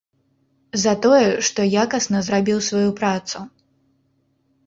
[0.83, 3.37] За тое, што якасна зрабіў сваю працу.